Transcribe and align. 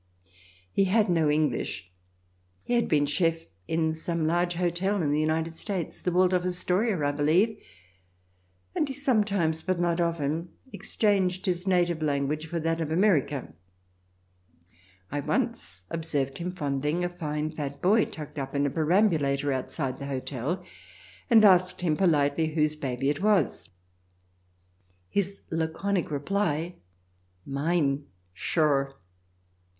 He 0.73 0.85
had 0.85 1.11
no 1.11 1.29
English; 1.29 1.91
he 2.63 2.73
had 2.73 2.87
been 2.87 3.05
chef 3.05 3.45
in 3.67 3.93
some 3.93 4.25
large 4.25 4.55
hotel 4.55 4.99
in 5.03 5.11
the 5.11 5.19
United 5.19 5.53
States— 5.53 6.01
the 6.01 6.11
Waldorf 6.11 6.43
Astoria, 6.43 6.99
I 7.05 7.11
believe— 7.11 7.61
and 8.75 8.87
he 8.87 8.95
sometimes, 8.95 9.61
but 9.61 9.79
not 9.79 10.01
often, 10.01 10.49
exchanged 10.73 11.45
his 11.45 11.67
native 11.67 12.01
language 12.01 12.47
for 12.47 12.59
that 12.61 12.81
of 12.81 12.89
America, 12.91 13.53
I 15.11 15.19
once 15.19 15.85
observed 15.91 16.39
him 16.39 16.51
fondling 16.51 17.03
a 17.05 17.09
fine, 17.09 17.51
fat 17.51 17.79
boy, 17.79 18.05
tucked 18.05 18.39
up 18.39 18.55
in 18.55 18.65
a 18.65 18.71
perambulator 18.71 19.53
outside 19.53 19.99
the 19.99 20.07
hotel, 20.07 20.65
and 21.29 21.45
asked 21.45 21.81
him 21.81 21.95
politely 21.95 22.55
whose 22.55 22.75
baby 22.75 23.11
it 23.11 23.21
was. 23.21 23.69
His 25.11 25.43
laconic 25.51 26.09
reply," 26.09 26.77
Mine! 27.45 28.07
Sure 28.33 28.97